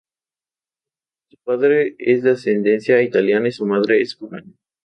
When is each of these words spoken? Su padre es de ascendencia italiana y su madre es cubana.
Su 1.29 1.37
padre 1.43 1.93
es 1.99 2.23
de 2.23 2.31
ascendencia 2.31 3.03
italiana 3.03 3.49
y 3.49 3.51
su 3.51 3.67
madre 3.67 4.01
es 4.01 4.15
cubana. 4.15 4.51